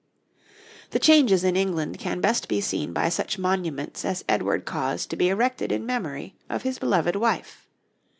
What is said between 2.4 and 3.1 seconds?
be seen by